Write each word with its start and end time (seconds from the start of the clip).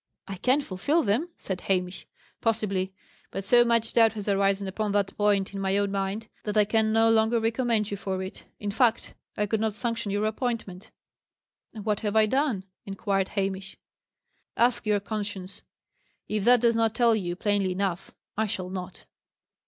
"I 0.27 0.37
can 0.37 0.61
fulfil 0.63 1.03
them," 1.03 1.29
said 1.37 1.61
Hamish. 1.61 2.07
"Possibly. 2.41 2.91
But 3.29 3.45
so 3.45 3.63
much 3.63 3.93
doubt 3.93 4.13
has 4.13 4.27
arisen 4.27 4.67
upon 4.67 4.93
that 4.93 5.15
point 5.15 5.53
in 5.53 5.61
my 5.61 5.77
own 5.77 5.91
mind, 5.91 6.27
that 6.43 6.57
I 6.57 6.65
can 6.65 6.91
no 6.91 7.07
longer 7.11 7.39
recommend 7.39 7.91
you 7.91 7.97
for 7.97 8.23
it. 8.23 8.43
In 8.59 8.71
fact, 8.71 9.13
I 9.37 9.45
could 9.45 9.59
not 9.59 9.75
sanction 9.75 10.09
your 10.11 10.25
appointment." 10.25 10.89
"What 11.73 11.99
have 11.99 12.15
I 12.15 12.25
done?" 12.25 12.63
inquired 12.83 13.27
Hamish. 13.37 13.77
"Ask 14.57 14.87
your 14.87 14.99
conscience. 15.01 15.61
If 16.27 16.45
that 16.45 16.61
does 16.61 16.75
not 16.75 16.95
tell 16.95 17.15
you 17.15 17.35
plainly 17.35 17.71
enough, 17.73 18.09
I 18.35 18.47
shall 18.47 18.71
not." 18.71 19.05